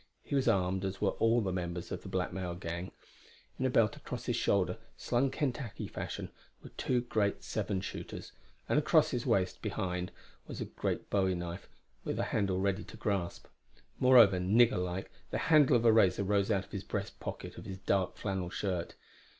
He 0.23 0.33
was 0.33 0.47
armed, 0.47 0.83
as 0.83 0.99
were 0.99 1.11
all 1.19 1.41
the 1.41 1.51
members 1.53 1.91
of 1.91 2.01
the 2.01 2.09
blackmail 2.09 2.55
gang. 2.55 2.89
In 3.59 3.67
a 3.67 3.69
belt 3.69 3.95
across 3.95 4.25
his 4.25 4.35
shoulder, 4.35 4.79
slung 4.97 5.29
Kentucky 5.29 5.85
fashion, 5.87 6.31
were 6.63 6.71
two 6.75 7.01
great 7.01 7.43
seven 7.43 7.81
shooters; 7.81 8.31
and 8.67 8.79
across 8.79 9.11
his 9.11 9.27
waist 9.27 9.61
behind 9.61 10.11
was 10.47 10.59
a 10.59 10.65
great 10.65 11.11
bowie 11.11 11.35
knife, 11.35 11.67
with 12.03 12.17
handle 12.17 12.59
ready 12.59 12.83
to 12.85 12.97
grasp. 12.97 13.45
Moreover, 13.99 14.39
nigger 14.39 14.83
like, 14.83 15.11
the 15.29 15.37
handle 15.37 15.75
of 15.75 15.85
a 15.85 15.93
razor 15.93 16.23
rose 16.23 16.49
out 16.49 16.65
of 16.65 16.71
the 16.71 16.81
breast 16.81 17.19
pocket 17.19 17.59
of 17.59 17.65
his 17.65 17.77
dark 17.77 18.15
flannel 18.17 18.49
shirt. 18.49 18.95